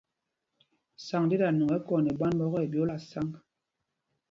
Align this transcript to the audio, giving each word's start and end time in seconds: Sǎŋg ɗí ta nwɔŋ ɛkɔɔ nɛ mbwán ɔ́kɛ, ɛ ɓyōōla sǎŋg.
Sǎŋg 1.05 1.27
ɗí 1.29 1.35
ta 1.41 1.47
nwɔŋ 1.57 1.69
ɛkɔɔ 1.77 1.97
nɛ 2.03 2.09
mbwán 2.13 2.39
ɔ́kɛ, 2.45 2.59
ɛ 2.63 2.69
ɓyōōla 2.71 2.95
sǎŋg. 3.09 3.31